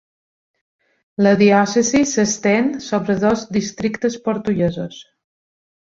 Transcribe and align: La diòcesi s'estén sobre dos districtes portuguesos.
La 1.27 1.33
diòcesi 1.41 2.01
s'estén 2.13 2.73
sobre 2.89 3.19
dos 3.27 3.47
districtes 3.59 4.19
portuguesos. 4.31 5.03